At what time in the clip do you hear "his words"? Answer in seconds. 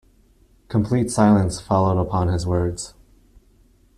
2.29-2.95